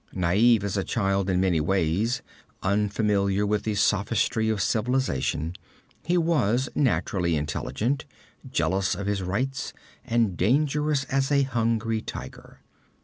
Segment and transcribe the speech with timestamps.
[0.15, 2.23] Naïve as a child in many ways,
[2.63, 5.55] unfamiliar with the sophistry of civilization,
[6.03, 8.05] he was naturally intelligent,
[8.49, 12.61] jealous of his rights, and dangerous as a hungry tiger.